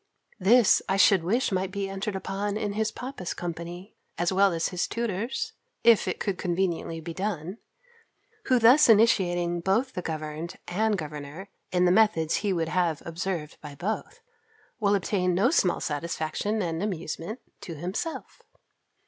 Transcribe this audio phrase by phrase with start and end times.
[0.39, 4.69] This I should wish might be entered upon in his papa's company, as well as
[4.69, 7.59] his tutor's, if it could conveniently be done;
[8.45, 13.61] who thus initiating both the governed and governor in the methods he would have observed
[13.61, 14.21] by both,
[14.79, 18.41] will obtain no small satisfaction and amusement to himself.